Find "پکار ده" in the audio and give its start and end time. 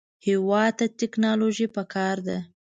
1.75-2.37